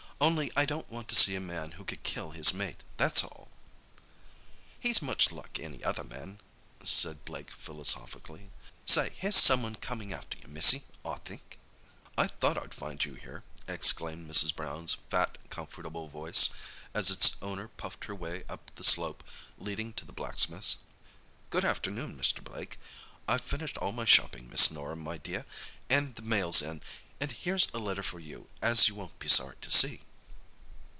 Only 0.21 0.51
I 0.55 0.65
don't 0.65 0.87
want 0.87 1.07
to 1.07 1.15
see 1.15 1.35
a 1.35 1.39
man 1.41 1.71
who 1.71 1.83
could 1.83 2.03
kill 2.03 2.29
his 2.29 2.53
mate, 2.53 2.83
that's 2.97 3.23
all." 3.23 3.47
"He's 4.79 5.01
much 5.01 5.31
like 5.31 5.57
any 5.59 5.83
other 5.83 6.03
man," 6.03 6.39
said 6.83 7.25
Blake 7.25 7.49
philosophically. 7.49 8.51
"Say, 8.85 9.13
here's 9.17 9.35
someone 9.35 9.73
comin' 9.77 10.13
after 10.13 10.37
you, 10.37 10.47
missy, 10.47 10.83
I 11.03 11.15
think." 11.25 11.57
"I 12.19 12.27
thought 12.27 12.55
I'd 12.61 12.75
find 12.75 13.03
you 13.03 13.15
here," 13.15 13.43
exclaimed 13.67 14.29
Mrs. 14.29 14.55
Brown's 14.55 14.93
fat, 15.09 15.39
comfortable 15.49 16.07
voice, 16.07 16.51
as 16.93 17.09
its 17.09 17.35
owner 17.41 17.67
puffed 17.69 18.05
her 18.05 18.13
way 18.13 18.43
up 18.47 18.69
the 18.75 18.83
slope 18.83 19.23
leading 19.57 19.91
to 19.93 20.05
the 20.05 20.13
blacksmith's. 20.13 20.77
"Good 21.49 21.65
afternoon, 21.65 22.15
Mr. 22.15 22.43
Blake. 22.43 22.77
I've 23.27 23.41
finished 23.41 23.79
all 23.79 23.91
my 23.91 24.05
shopping, 24.05 24.51
Miss 24.51 24.69
Norah, 24.69 24.95
my 24.95 25.17
dear, 25.17 25.47
and 25.89 26.13
the 26.13 26.21
mail's 26.21 26.61
in, 26.61 26.81
and 27.19 27.31
here's 27.31 27.69
a 27.73 27.79
letter 27.79 28.03
for 28.03 28.19
you, 28.19 28.47
as 28.61 28.87
you 28.87 28.93
won't 28.93 29.17
be 29.17 29.27
sorry 29.27 29.55
to 29.61 29.71
see." 29.71 30.01